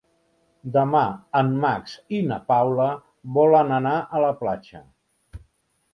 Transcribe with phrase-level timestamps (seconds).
[0.77, 1.01] Demà
[1.41, 2.89] en Max i na Paula
[3.39, 4.83] volen anar a la platja.